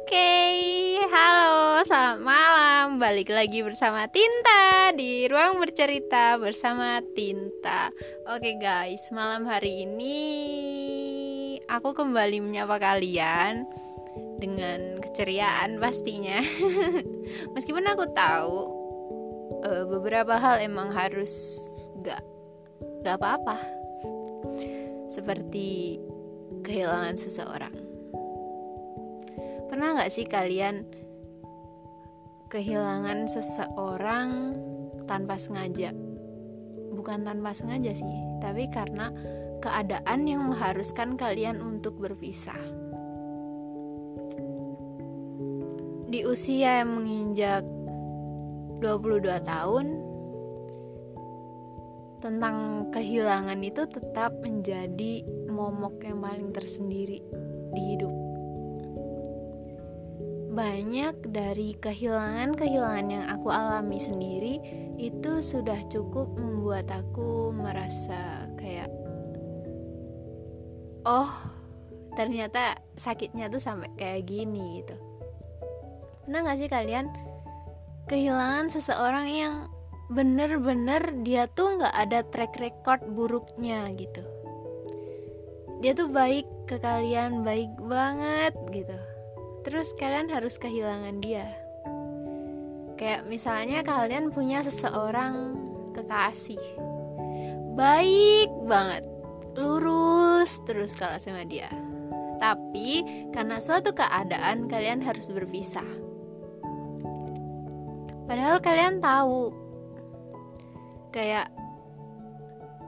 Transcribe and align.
Oke, 0.00 0.32
halo, 1.12 1.84
selamat 1.84 2.24
malam. 2.24 2.96
Balik 2.96 3.28
lagi 3.28 3.60
bersama 3.60 4.08
Tinta 4.08 4.96
di 4.96 5.28
ruang 5.28 5.60
bercerita 5.60 6.40
bersama 6.40 7.04
Tinta. 7.12 7.92
Oke, 8.32 8.56
guys, 8.56 9.12
malam 9.12 9.44
hari 9.44 9.84
ini 9.84 10.24
aku 11.68 11.92
kembali 11.92 12.40
menyapa 12.40 12.80
kalian 12.80 13.68
dengan 14.40 15.04
keceriaan 15.04 15.76
pastinya. 15.76 16.40
Meskipun 17.54 17.84
aku 17.84 18.08
tahu 18.16 18.56
uh, 19.68 19.84
beberapa 19.84 20.40
hal 20.40 20.64
emang 20.64 20.96
harus 20.96 21.60
gak 22.00 22.24
gak 23.04 23.20
apa-apa. 23.20 23.60
Seperti 25.12 26.00
kehilangan 26.64 27.20
seseorang 27.20 27.89
Pernah 29.80 30.04
gak 30.04 30.12
sih 30.12 30.28
kalian 30.28 30.84
kehilangan 32.52 33.24
seseorang 33.32 34.52
tanpa 35.08 35.40
sengaja? 35.40 35.96
Bukan 36.92 37.24
tanpa 37.24 37.56
sengaja 37.56 37.96
sih, 37.96 38.16
tapi 38.44 38.68
karena 38.68 39.08
keadaan 39.64 40.28
yang 40.28 40.52
mengharuskan 40.52 41.16
kalian 41.16 41.64
untuk 41.64 41.96
berpisah. 41.96 42.60
Di 46.12 46.28
usia 46.28 46.84
yang 46.84 47.00
menginjak 47.00 47.64
22 48.84 49.32
tahun, 49.48 49.86
tentang 52.20 52.84
kehilangan 52.92 53.64
itu 53.64 53.88
tetap 53.88 54.44
menjadi 54.44 55.24
momok 55.48 56.04
yang 56.04 56.20
paling 56.20 56.52
tersendiri 56.52 57.24
di 57.72 57.82
hidup 57.96 58.19
banyak 60.60 61.16
dari 61.32 61.72
kehilangan-kehilangan 61.80 63.08
yang 63.08 63.24
aku 63.32 63.48
alami 63.48 63.96
sendiri 63.96 64.60
itu 65.00 65.40
sudah 65.40 65.80
cukup 65.88 66.28
membuat 66.36 66.84
aku 66.92 67.48
merasa 67.48 68.44
kayak 68.60 68.92
oh 71.08 71.32
ternyata 72.12 72.76
sakitnya 73.00 73.48
tuh 73.48 73.56
sampai 73.56 73.88
kayak 73.96 74.28
gini 74.28 74.84
gitu. 74.84 75.00
Pernah 76.28 76.52
gak 76.52 76.58
sih 76.60 76.68
kalian 76.68 77.08
kehilangan 78.12 78.68
seseorang 78.68 79.32
yang 79.32 79.54
bener-bener 80.12 81.24
dia 81.24 81.48
tuh 81.56 81.80
nggak 81.80 81.96
ada 81.96 82.20
track 82.28 82.60
record 82.60 83.00
buruknya 83.16 83.88
gitu? 83.96 84.20
Dia 85.80 85.96
tuh 85.96 86.12
baik 86.12 86.44
ke 86.68 86.76
kalian 86.76 87.48
baik 87.48 87.72
banget 87.80 88.52
gitu 88.68 89.00
terus 89.60 89.92
kalian 89.96 90.32
harus 90.32 90.56
kehilangan 90.56 91.20
dia. 91.20 91.48
Kayak 92.96 93.24
misalnya 93.28 93.80
kalian 93.80 94.28
punya 94.32 94.60
seseorang 94.60 95.56
kekasih. 95.96 96.60
Baik 97.76 98.50
banget 98.68 99.08
lurus 99.56 100.60
terus 100.68 100.96
kalau 100.96 101.16
sama 101.16 101.44
dia. 101.48 101.68
Tapi 102.40 103.04
karena 103.36 103.60
suatu 103.60 103.92
keadaan 103.92 104.68
kalian 104.68 105.04
harus 105.04 105.28
berpisah. 105.28 105.86
Padahal 108.24 108.62
kalian 108.62 109.02
tahu 109.02 109.52
kayak 111.10 111.50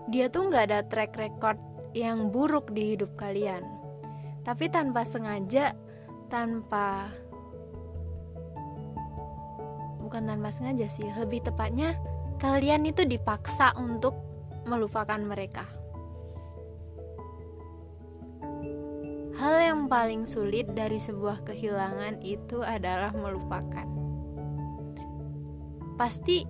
dia 0.08 0.30
tuh 0.30 0.48
nggak 0.48 0.64
ada 0.70 0.80
track 0.86 1.18
record 1.18 1.58
yang 1.92 2.32
buruk 2.32 2.72
di 2.72 2.96
hidup 2.96 3.12
kalian. 3.20 3.64
Tapi 4.42 4.66
tanpa 4.72 5.04
sengaja 5.06 5.76
tanpa 6.32 7.12
bukan 10.00 10.32
tanpa 10.32 10.48
sengaja 10.48 10.88
sih 10.88 11.04
lebih 11.12 11.44
tepatnya 11.44 11.92
kalian 12.40 12.88
itu 12.88 13.04
dipaksa 13.04 13.76
untuk 13.76 14.16
melupakan 14.64 15.20
mereka. 15.20 15.68
Hal 19.36 19.58
yang 19.58 19.80
paling 19.90 20.24
sulit 20.24 20.70
dari 20.72 20.96
sebuah 20.96 21.44
kehilangan 21.44 22.24
itu 22.24 22.64
adalah 22.64 23.12
melupakan. 23.12 23.84
Pasti 26.00 26.48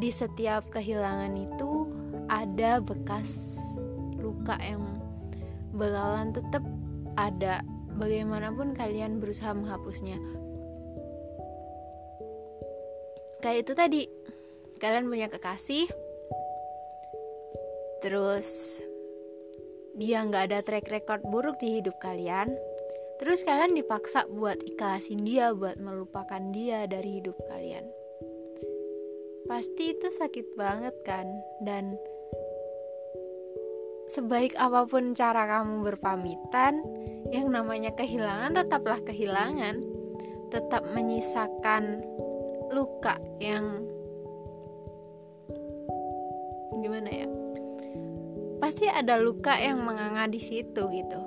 di 0.00 0.10
setiap 0.10 0.66
kehilangan 0.74 1.36
itu 1.38 1.86
ada 2.26 2.82
bekas 2.82 3.60
luka 4.18 4.56
yang 4.58 4.82
bakalan 5.76 6.32
tetap 6.32 6.64
ada 7.14 7.60
bagaimanapun 7.96 8.74
kalian 8.74 9.22
berusaha 9.22 9.54
menghapusnya. 9.54 10.18
Kayak 13.44 13.60
itu 13.68 13.72
tadi. 13.76 14.02
Kalian 14.80 15.08
punya 15.08 15.28
kekasih. 15.28 15.86
Terus 18.00 18.80
dia 19.96 20.24
nggak 20.26 20.44
ada 20.50 20.60
track 20.64 20.88
record 20.90 21.22
buruk 21.28 21.60
di 21.60 21.80
hidup 21.80 21.96
kalian. 22.00 22.50
Terus 23.20 23.46
kalian 23.46 23.78
dipaksa 23.78 24.26
buat 24.26 24.58
ikhlasin 24.64 25.22
dia 25.22 25.54
buat 25.54 25.78
melupakan 25.78 26.40
dia 26.50 26.88
dari 26.90 27.22
hidup 27.22 27.38
kalian. 27.46 27.86
Pasti 29.44 29.92
itu 29.92 30.08
sakit 30.08 30.56
banget 30.56 30.96
kan? 31.04 31.28
Dan 31.60 32.00
sebaik 34.08 34.56
apa 34.56 34.88
pun 34.88 35.12
cara 35.12 35.44
kamu 35.44 35.84
berpamitan 35.84 36.80
yang 37.34 37.50
namanya 37.50 37.90
kehilangan 37.98 38.54
tetaplah 38.54 39.02
kehilangan. 39.02 39.82
Tetap 40.54 40.86
menyisakan 40.94 42.06
luka 42.70 43.18
yang 43.42 43.82
gimana 46.78 47.10
ya? 47.10 47.26
Pasti 48.62 48.86
ada 48.86 49.18
luka 49.18 49.58
yang 49.58 49.82
menganga 49.82 50.30
di 50.30 50.38
situ 50.38 50.82
gitu. 50.94 51.20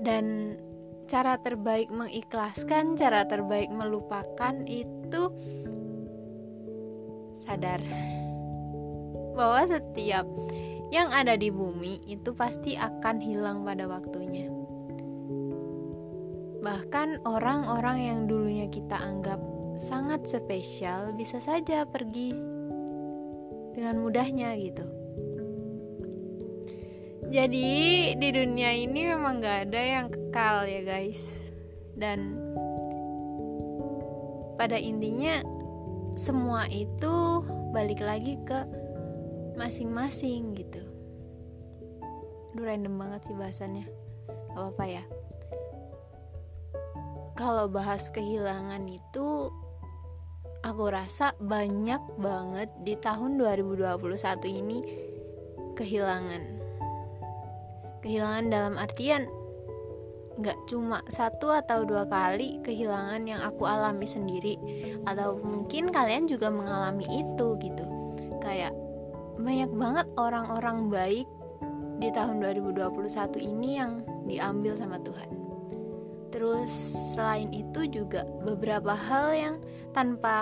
Dan 0.00 0.56
cara 1.04 1.36
terbaik 1.36 1.92
mengikhlaskan 1.92 2.96
cara 2.96 3.28
terbaik 3.28 3.68
melupakan 3.68 4.56
itu 4.64 5.22
sadar 7.44 7.78
bahwa 9.36 9.68
setiap 9.68 10.24
yang 10.94 11.10
ada 11.10 11.34
di 11.34 11.50
bumi 11.50 12.02
itu 12.06 12.30
pasti 12.36 12.78
akan 12.78 13.16
hilang 13.18 13.66
pada 13.66 13.90
waktunya. 13.90 14.46
Bahkan 16.62 17.26
orang-orang 17.26 17.98
yang 18.02 18.20
dulunya 18.26 18.66
kita 18.70 18.98
anggap 18.98 19.38
sangat 19.78 20.26
spesial 20.26 21.14
bisa 21.14 21.38
saja 21.38 21.86
pergi 21.86 22.34
dengan 23.76 24.02
mudahnya 24.02 24.54
gitu. 24.58 24.86
Jadi 27.26 28.14
di 28.14 28.28
dunia 28.30 28.70
ini 28.70 29.10
memang 29.10 29.42
gak 29.42 29.66
ada 29.66 29.82
yang 29.82 30.06
kekal 30.06 30.62
ya 30.62 30.86
guys 30.86 31.42
Dan 31.98 32.38
pada 34.54 34.78
intinya 34.78 35.42
semua 36.14 36.70
itu 36.70 37.42
balik 37.74 37.98
lagi 37.98 38.38
ke 38.46 38.85
masing-masing 39.56 40.54
gitu. 40.54 40.84
Aduh 42.56 42.64
random 42.64 42.96
banget 42.96 43.28
sih 43.28 43.36
bahasannya. 43.36 43.84
Gak 44.28 44.56
apa-apa 44.56 44.84
ya. 44.88 45.04
Kalau 47.36 47.68
bahas 47.68 48.08
kehilangan 48.08 48.80
itu 48.88 49.52
Aku 50.64 50.90
rasa 50.90 51.30
banyak 51.38 52.00
banget 52.18 52.72
di 52.82 52.96
tahun 52.96 53.36
2021 53.38 54.16
ini 54.50 54.78
Kehilangan. 55.76 56.42
Kehilangan 58.00 58.46
dalam 58.48 58.74
artian 58.80 59.28
Gak 60.40 60.56
cuma 60.64 61.04
satu 61.12 61.52
atau 61.52 61.84
dua 61.84 62.08
kali 62.08 62.60
kehilangan 62.64 63.24
yang 63.28 63.40
aku 63.44 63.68
alami 63.68 64.08
sendiri 64.08 64.56
Atau 65.04 65.40
mungkin 65.44 65.92
kalian 65.92 66.24
juga 66.24 66.48
mengalami 66.48 67.04
itu 67.04 67.46
gitu. 67.60 67.84
Kayak 68.40 68.72
banyak 69.36 69.70
banget 69.72 70.06
orang-orang 70.16 70.88
baik 70.88 71.28
di 72.00 72.08
tahun 72.12 72.40
2021 72.44 73.40
ini 73.40 73.80
yang 73.80 74.04
diambil 74.28 74.76
sama 74.76 75.00
Tuhan. 75.00 75.30
Terus 76.32 76.72
selain 77.16 77.48
itu 77.54 77.88
juga 77.88 78.28
beberapa 78.44 78.92
hal 78.92 79.32
yang 79.32 79.56
tanpa 79.96 80.36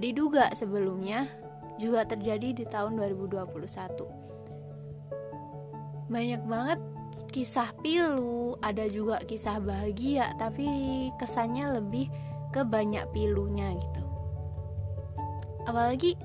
diduga 0.00 0.48
sebelumnya 0.56 1.28
juga 1.76 2.08
terjadi 2.08 2.56
di 2.56 2.64
tahun 2.64 2.96
2021. 2.96 3.48
Banyak 6.08 6.42
banget 6.48 6.80
kisah 7.28 7.68
pilu, 7.84 8.56
ada 8.64 8.88
juga 8.88 9.20
kisah 9.28 9.60
bahagia, 9.60 10.32
tapi 10.40 10.66
kesannya 11.20 11.76
lebih 11.76 12.08
ke 12.48 12.64
banyak 12.64 13.04
pilunya 13.12 13.76
gitu. 13.76 14.02
Apalagi 15.68 16.16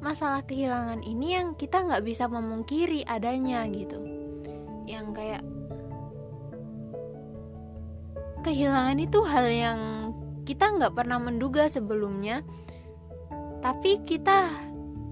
masalah 0.00 0.40
kehilangan 0.44 1.04
ini 1.04 1.36
yang 1.36 1.52
kita 1.56 1.84
nggak 1.84 2.04
bisa 2.04 2.24
memungkiri 2.26 3.04
adanya 3.04 3.64
gitu. 3.68 4.00
Yang 4.88 5.06
kayak 5.16 5.42
kehilangan 8.40 8.98
itu 8.98 9.20
hal 9.28 9.46
yang 9.48 9.80
kita 10.48 10.72
nggak 10.72 10.96
pernah 10.96 11.20
menduga 11.20 11.68
sebelumnya 11.68 12.40
tapi 13.60 14.00
kita 14.00 14.48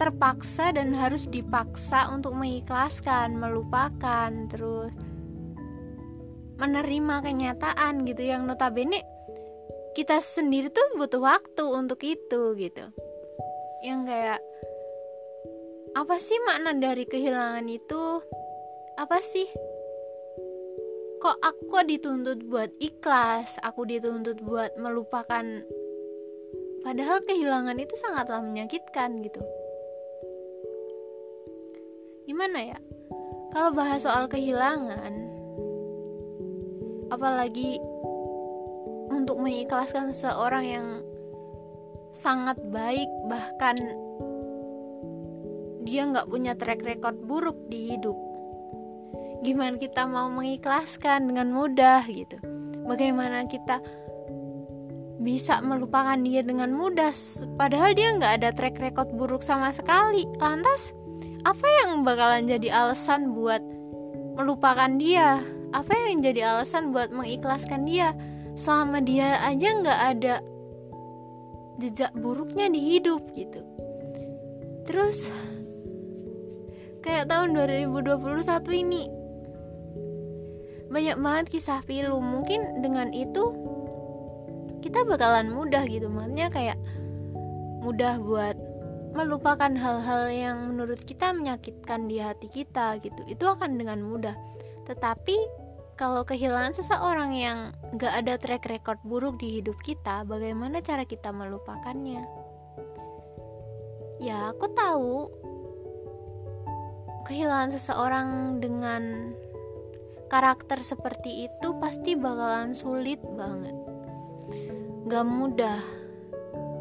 terpaksa 0.00 0.72
dan 0.72 0.96
harus 0.96 1.28
dipaksa 1.28 2.08
untuk 2.08 2.32
mengikhlaskan 2.32 3.36
melupakan 3.36 4.30
terus 4.48 4.96
menerima 6.58 7.22
kenyataan 7.22 8.08
gitu. 8.08 8.24
Yang 8.24 8.42
notabene 8.48 9.04
kita 9.92 10.22
sendiri 10.22 10.72
tuh 10.72 10.96
butuh 10.96 11.20
waktu 11.20 11.64
untuk 11.68 12.00
itu 12.06 12.56
gitu. 12.56 12.84
Yang 13.84 14.00
kayak 14.08 14.40
apa 15.98 16.14
sih 16.22 16.38
makna 16.46 16.78
dari 16.78 17.02
kehilangan 17.02 17.66
itu? 17.66 18.22
Apa 19.02 19.18
sih? 19.18 19.50
Kok 21.18 21.42
aku 21.42 21.62
kok 21.74 21.90
dituntut 21.90 22.38
buat 22.46 22.70
ikhlas? 22.78 23.58
Aku 23.66 23.82
dituntut 23.82 24.38
buat 24.46 24.78
melupakan. 24.78 25.42
Padahal 26.86 27.18
kehilangan 27.26 27.82
itu 27.82 27.98
sangatlah 27.98 28.38
menyakitkan 28.38 29.26
gitu. 29.26 29.42
Gimana 32.30 32.62
ya? 32.62 32.78
Kalau 33.50 33.74
bahas 33.74 34.06
soal 34.06 34.30
kehilangan 34.30 35.10
apalagi 37.10 37.82
untuk 39.10 39.42
mengikhlaskan 39.42 40.14
seseorang 40.14 40.62
yang 40.62 40.86
sangat 42.14 42.54
baik 42.70 43.10
bahkan 43.26 44.06
dia 45.88 46.04
nggak 46.04 46.28
punya 46.28 46.52
track 46.52 46.84
record 46.84 47.16
buruk 47.24 47.56
di 47.72 47.96
hidup. 47.96 48.14
Gimana 49.40 49.80
kita 49.80 50.04
mau 50.04 50.28
mengikhlaskan 50.28 51.32
dengan 51.32 51.48
mudah 51.48 52.04
gitu? 52.04 52.36
Bagaimana 52.84 53.48
kita 53.48 53.80
bisa 55.24 55.64
melupakan 55.64 56.20
dia 56.20 56.44
dengan 56.44 56.76
mudah? 56.76 57.10
Padahal 57.56 57.96
dia 57.96 58.12
nggak 58.20 58.32
ada 58.44 58.50
track 58.52 58.76
record 58.76 59.08
buruk 59.16 59.40
sama 59.40 59.72
sekali. 59.72 60.28
Lantas 60.36 60.92
apa 61.48 61.64
yang 61.82 62.04
bakalan 62.04 62.44
jadi 62.44 62.68
alasan 62.68 63.32
buat 63.32 63.64
melupakan 64.36 64.92
dia? 65.00 65.40
Apa 65.72 65.96
yang 65.96 66.20
jadi 66.20 66.52
alasan 66.52 66.92
buat 66.92 67.08
mengikhlaskan 67.08 67.88
dia? 67.88 68.12
Selama 68.58 69.00
dia 69.00 69.40
aja 69.40 69.68
nggak 69.80 70.00
ada 70.18 70.34
jejak 71.78 72.12
buruknya 72.18 72.66
di 72.68 72.80
hidup 72.82 73.22
gitu. 73.38 73.62
Terus 74.84 75.30
kayak 77.04 77.30
tahun 77.30 77.54
2021 77.54 78.82
ini. 78.82 79.04
Banyak 80.88 81.16
banget 81.20 81.46
kisah 81.52 81.84
pilu 81.84 82.18
mungkin 82.18 82.80
dengan 82.80 83.12
itu 83.12 83.52
kita 84.80 85.04
bakalan 85.04 85.52
mudah 85.52 85.84
gitu. 85.84 86.08
Maksudnya 86.08 86.48
kayak 86.48 86.78
mudah 87.84 88.16
buat 88.20 88.56
melupakan 89.12 89.72
hal-hal 89.72 90.24
yang 90.32 90.56
menurut 90.72 91.00
kita 91.04 91.32
menyakitkan 91.32 92.08
di 92.08 92.20
hati 92.20 92.48
kita 92.48 92.96
gitu. 93.04 93.20
Itu 93.28 93.50
akan 93.52 93.76
dengan 93.76 94.00
mudah. 94.00 94.36
Tetapi 94.88 95.36
kalau 95.98 96.22
kehilangan 96.22 96.72
seseorang 96.72 97.34
yang 97.34 97.74
gak 97.98 98.22
ada 98.22 98.38
track 98.38 98.70
record 98.70 99.02
buruk 99.02 99.42
di 99.42 99.58
hidup 99.58 99.74
kita 99.82 100.22
bagaimana 100.22 100.78
cara 100.78 101.02
kita 101.02 101.34
melupakannya? 101.34 102.22
Ya 104.22 104.54
aku 104.54 104.70
tahu 104.74 105.26
kehilangan 107.28 107.76
seseorang 107.76 108.56
dengan 108.56 109.36
karakter 110.32 110.80
seperti 110.80 111.44
itu 111.44 111.68
pasti 111.76 112.16
bakalan 112.16 112.72
sulit 112.72 113.20
banget. 113.36 113.76
Gak 115.12 115.28
mudah. 115.28 115.80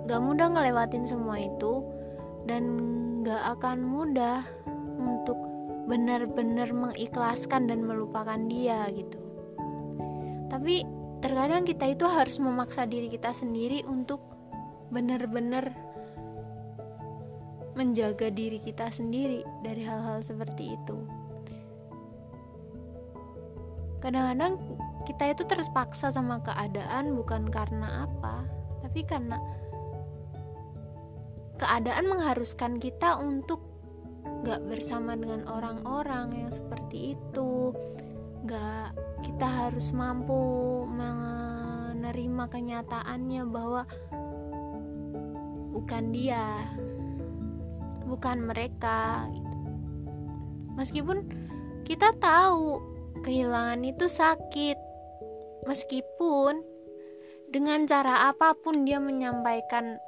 Gak 0.07 0.23
mudah 0.23 0.47
ngelewatin 0.47 1.03
semua 1.03 1.35
itu 1.35 1.83
dan 2.47 2.63
gak 3.27 3.59
akan 3.59 3.83
mudah 3.83 4.47
untuk 4.95 5.35
benar-benar 5.91 6.71
mengikhlaskan 6.71 7.67
dan 7.67 7.83
melupakan 7.83 8.39
dia 8.47 8.88
gitu. 8.95 9.19
Tapi 10.47 10.88
terkadang 11.19 11.67
kita 11.67 11.91
itu 11.91 12.07
harus 12.07 12.39
memaksa 12.39 12.88
diri 12.88 13.11
kita 13.11 13.35
sendiri 13.35 13.83
untuk 13.83 14.23
benar-benar 14.95 15.75
menjaga 17.77 18.33
diri 18.33 18.57
kita 18.57 18.89
sendiri 18.89 19.45
dari 19.62 19.85
hal-hal 19.85 20.25
seperti 20.25 20.74
itu. 20.74 20.97
Kadang-kadang 24.01 24.57
kita 25.06 25.31
itu 25.31 25.45
terpaksa 25.45 26.09
sama 26.09 26.41
keadaan 26.41 27.15
bukan 27.15 27.47
karena 27.47 28.09
apa 28.09 28.44
tapi 28.83 29.03
karena 29.03 29.38
keadaan 31.57 32.06
mengharuskan 32.09 32.77
kita 32.81 33.19
untuk 33.19 33.62
gak 34.45 34.62
bersama 34.69 35.18
dengan 35.18 35.45
orang-orang 35.50 36.45
yang 36.45 36.51
seperti 36.53 37.18
itu. 37.18 37.73
Gak 38.45 38.95
kita 39.25 39.44
harus 39.44 39.91
mampu 39.91 40.85
menerima 40.88 42.45
kenyataannya 42.47 43.44
bahwa 43.50 43.83
bukan 45.73 46.03
dia 46.15 46.63
bukan 48.07 48.48
mereka 48.48 49.27
gitu. 49.36 49.57
meskipun 50.80 51.27
kita 51.88 52.15
tahu 52.19 52.80
kehilangan 53.24 53.81
itu 53.83 54.06
sakit. 54.12 54.77
Meskipun 55.68 56.63
dengan 57.48 57.88
cara 57.88 58.27
apa 58.31 58.56
pun 58.56 58.83
dia 58.83 59.00
menyampaikan 59.00 60.00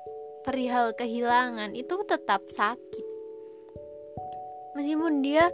perihal 0.43 0.95
kehilangan 0.95 1.75
itu 1.75 1.99
tetap 2.07 2.43
sakit. 2.51 3.07
Meskipun 4.75 5.23
dia 5.23 5.51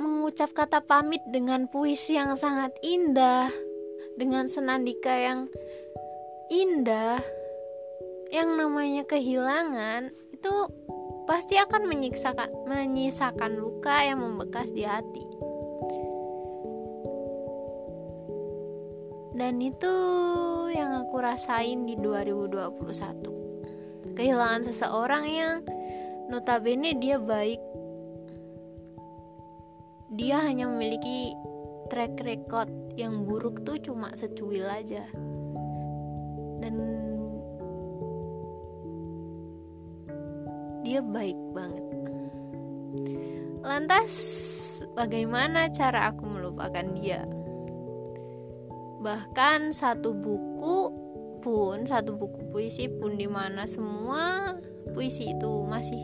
mengucap 0.00 0.52
kata 0.56 0.80
pamit 0.84 1.20
dengan 1.28 1.68
puisi 1.68 2.16
yang 2.16 2.36
sangat 2.36 2.72
indah, 2.80 3.52
dengan 4.16 4.48
senandika 4.48 5.12
yang 5.12 5.48
indah, 6.48 7.20
yang 8.32 8.56
namanya 8.56 9.04
kehilangan 9.04 10.08
itu 10.32 10.54
pasti 11.28 11.60
akan 11.60 11.84
menyiksakan, 11.84 12.48
menyisakan 12.64 13.60
luka 13.60 13.92
yang 14.02 14.24
membekas 14.24 14.72
di 14.72 14.88
hati. 14.88 15.28
Dan 19.36 19.60
itu 19.60 19.94
yang 20.72 21.04
aku 21.04 21.20
rasain 21.20 21.84
di 21.84 22.00
2021. 22.00 24.16
Kehilangan 24.16 24.64
seseorang 24.68 25.24
yang 25.28 25.64
notabene 26.28 26.96
dia 26.96 27.20
baik. 27.20 27.60
Dia 30.12 30.44
hanya 30.44 30.68
memiliki 30.68 31.32
track 31.88 32.20
record 32.24 32.68
yang 32.96 33.24
buruk 33.24 33.64
tuh 33.64 33.80
cuma 33.80 34.12
secuil 34.12 34.68
aja. 34.68 35.08
Baik 41.12 41.38
banget. 41.52 41.84
Lantas, 43.62 44.12
bagaimana 44.98 45.70
cara 45.70 46.10
aku 46.10 46.26
melupakan 46.26 46.82
dia? 46.98 47.22
Bahkan 49.04 49.70
satu 49.70 50.16
buku 50.16 50.78
pun, 51.44 51.86
satu 51.86 52.16
buku 52.16 52.50
puisi 52.50 52.90
pun 52.90 53.14
di 53.14 53.30
mana 53.30 53.68
semua 53.68 54.56
puisi 54.90 55.30
itu 55.30 55.62
masih 55.68 56.02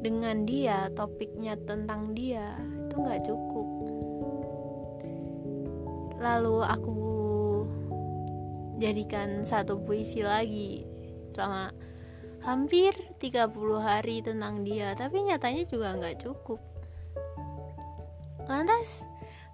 dengan 0.00 0.48
dia, 0.48 0.88
topiknya 0.96 1.60
tentang 1.68 2.16
dia, 2.16 2.56
itu 2.88 2.94
nggak 2.96 3.20
cukup. 3.28 3.68
Lalu 6.20 6.56
aku 6.64 7.00
jadikan 8.80 9.44
satu 9.44 9.76
puisi 9.84 10.24
lagi 10.24 10.88
selama 11.32 11.68
hampir 12.40 12.96
30 13.20 13.52
hari 13.80 14.24
tentang 14.24 14.64
dia 14.64 14.96
tapi 14.96 15.24
nyatanya 15.24 15.64
juga 15.68 15.96
nggak 15.96 16.24
cukup. 16.24 16.60
Lantas 18.48 19.04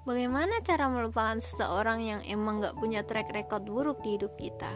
bagaimana 0.07 0.62
cara 0.62 0.87
melupakan 0.87 1.37
seseorang 1.37 2.00
yang 2.00 2.21
emang 2.25 2.62
nggak 2.62 2.78
punya 2.78 3.02
track 3.02 3.35
record 3.35 3.66
buruk 3.66 3.99
di 4.07 4.16
hidup 4.16 4.38
kita? 4.38 4.71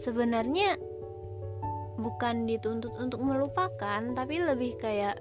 Sebenarnya 0.00 0.80
bukan 2.00 2.48
dituntut 2.48 2.96
untuk 2.96 3.20
melupakan 3.20 4.00
tapi 4.16 4.40
lebih 4.40 4.80
kayak 4.80 5.20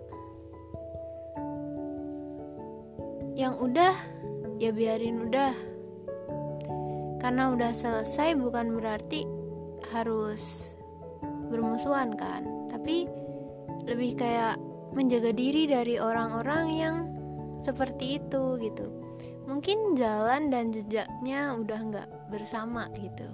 yang 3.35 3.59
udah 3.59 3.95
ya 4.63 4.71
biarin 4.71 5.27
udah. 5.27 5.53
Karena 7.19 7.51
udah 7.51 7.75
selesai 7.75 8.31
bukan 8.39 8.79
berarti 8.79 9.27
harus 9.91 10.71
bermusuhan 11.49 12.15
kan. 12.15 12.45
Tapi 12.69 13.09
lebih 13.89 14.15
kayak 14.15 14.61
menjaga 14.93 15.33
diri 15.33 15.69
dari 15.69 15.97
orang-orang 15.97 16.65
yang 16.73 16.95
seperti 17.61 18.21
itu 18.21 18.57
gitu. 18.61 18.87
Mungkin 19.49 19.97
jalan 19.97 20.53
dan 20.53 20.69
jejaknya 20.69 21.57
udah 21.57 21.79
nggak 21.89 22.09
bersama 22.29 22.85
gitu. 23.01 23.25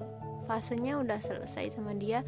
Fasenya 0.48 1.00
udah 1.04 1.20
selesai 1.20 1.76
sama 1.76 1.92
dia. 1.96 2.24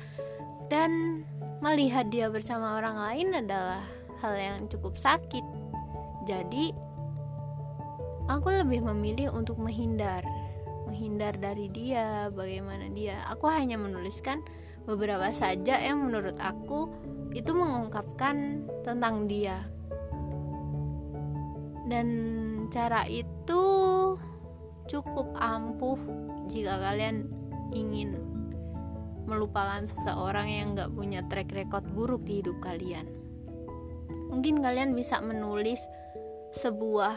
Dan 0.67 1.23
melihat 1.63 2.11
dia 2.11 2.27
bersama 2.27 2.75
orang 2.75 2.99
lain 2.99 3.27
adalah 3.47 3.79
hal 4.19 4.35
yang 4.35 4.67
cukup 4.67 4.99
sakit. 4.99 5.43
Jadi 6.27 6.75
aku 8.27 8.51
lebih 8.51 8.83
memilih 8.83 9.31
untuk 9.31 9.55
menghindar. 9.55 10.21
Menghindar 10.91 11.39
dari 11.39 11.71
dia 11.71 12.27
bagaimana 12.27 12.91
dia. 12.91 13.23
Aku 13.31 13.47
hanya 13.47 13.79
menuliskan 13.79 14.43
beberapa 14.87 15.29
saja 15.35 15.77
yang 15.83 16.07
menurut 16.07 16.39
aku 16.39 16.87
itu 17.35 17.51
mengungkapkan 17.51 18.63
tentang 18.87 19.27
dia 19.27 19.67
dan 21.91 22.07
cara 22.71 23.03
itu 23.07 23.63
cukup 24.87 25.27
ampuh 25.35 25.99
jika 26.47 26.79
kalian 26.79 27.27
ingin 27.75 28.23
melupakan 29.27 29.83
seseorang 29.83 30.47
yang 30.47 30.67
gak 30.75 30.95
punya 30.95 31.19
track 31.27 31.51
record 31.51 31.83
buruk 31.91 32.23
di 32.23 32.39
hidup 32.39 32.63
kalian. 32.63 33.03
Mungkin 34.31 34.63
kalian 34.63 34.95
bisa 34.95 35.19
menulis 35.19 35.83
sebuah 36.55 37.15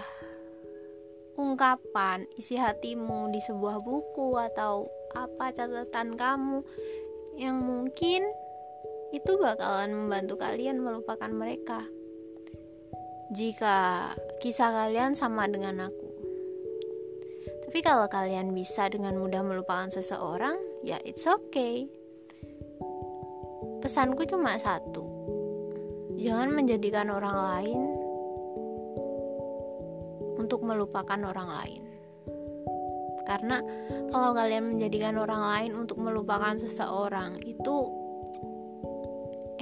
ungkapan 1.38 2.26
isi 2.34 2.58
hatimu 2.58 3.30
di 3.30 3.38
sebuah 3.38 3.78
buku 3.78 4.34
atau 4.34 4.90
apa 5.14 5.54
catatan 5.54 6.18
kamu 6.18 6.66
yang 7.36 7.58
mungkin 7.58 8.26
itu 9.10 9.32
bakalan 9.38 9.90
membantu 9.94 10.38
kalian 10.38 10.78
melupakan 10.82 11.30
mereka. 11.30 11.86
Jika 13.30 14.10
kisah 14.42 14.70
kalian 14.74 15.14
sama 15.14 15.46
dengan 15.46 15.86
aku, 15.86 16.10
tapi 17.70 17.86
kalau 17.86 18.10
kalian 18.10 18.50
bisa 18.50 18.90
dengan 18.90 19.14
mudah 19.14 19.46
melupakan 19.46 19.86
seseorang, 19.86 20.58
ya 20.82 20.98
it's 21.06 21.22
okay. 21.26 21.86
Pesanku 23.78 24.26
cuma 24.26 24.58
satu. 24.58 25.06
Jangan 26.18 26.50
menjadikan 26.50 27.08
orang 27.14 27.36
lain 27.38 27.80
untuk 30.36 30.66
melupakan 30.66 31.20
orang 31.30 31.48
lain. 31.48 31.89
Karena 33.30 33.62
kalau 34.10 34.34
kalian 34.34 34.74
menjadikan 34.74 35.14
orang 35.14 35.46
lain 35.46 35.86
untuk 35.86 36.02
melupakan 36.02 36.58
seseorang, 36.58 37.38
itu 37.46 37.86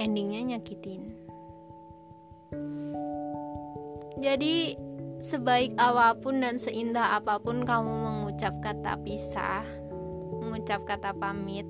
endingnya 0.01 0.57
nyakitin. 0.57 1.13
Jadi 4.17 4.89
Sebaik 5.19 5.75
apa 5.75 6.15
pun 6.15 6.39
dan 6.39 6.55
seindah 6.55 7.19
apa 7.19 7.43
pun 7.43 7.67
kamu 7.67 7.91
mengucap 7.91 8.55
kata 8.63 8.95
pisah, 9.03 9.67
mengucap 10.39 10.87
kata 10.87 11.11
pamit, 11.11 11.67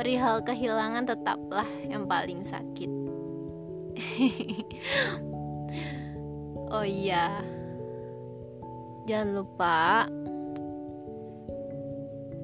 perihal 0.00 0.40
kehilangan 0.40 1.04
tetaplah 1.04 1.68
yang 1.84 2.08
paling 2.08 2.40
sakit. 2.40 2.88
oh 6.72 6.86
iya, 6.88 7.44
jangan 9.04 9.44
lupa 9.44 10.08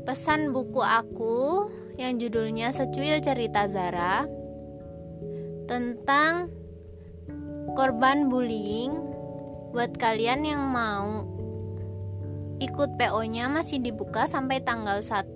pesan 0.07 0.55
buku 0.55 0.79
aku 0.79 1.67
yang 1.99 2.23
judulnya 2.23 2.71
Secuil 2.71 3.19
Cerita 3.19 3.67
Zara 3.67 4.23
tentang 5.67 6.47
korban 7.75 8.31
bullying. 8.31 8.95
Buat 9.75 9.99
kalian 9.99 10.47
yang 10.47 10.63
mau 10.71 11.27
ikut 12.63 12.95
PO-nya 12.97 13.53
masih 13.53 13.83
dibuka 13.83 14.31
sampai 14.31 14.63
tanggal 14.65 15.03
1 15.03 15.35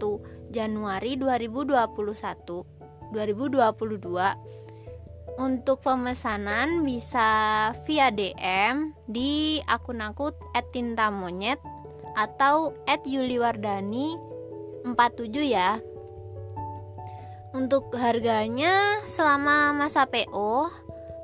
Januari 0.55 1.19
2021 1.21 3.13
2022 3.13 3.77
untuk 5.37 5.85
pemesanan 5.85 6.81
bisa 6.87 7.29
via 7.85 8.09
DM 8.15 8.95
di 9.05 9.61
akun 9.67 10.01
aku 10.01 10.33
@tintamonyet 10.73 11.61
atau 12.17 12.73
@yuliwardani 12.87 14.30
47 14.85 15.45
ya. 15.45 15.81
Untuk 17.51 17.91
harganya 17.99 19.03
selama 19.11 19.75
masa 19.75 20.07
PO 20.07 20.71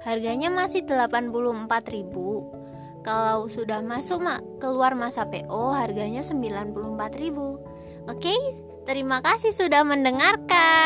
harganya 0.02 0.50
masih 0.50 0.86
84.000 0.86 2.66
kalau 3.06 3.46
sudah 3.46 3.86
masuk 3.86 4.18
mak 4.18 4.42
keluar 4.58 4.98
masa 4.98 5.30
PO 5.30 5.75
harganya 5.78 6.26
94.000. 6.26 8.10
Oke, 8.10 8.34
terima 8.82 9.22
kasih 9.22 9.54
sudah 9.54 9.86
mendengarkan. 9.86 10.85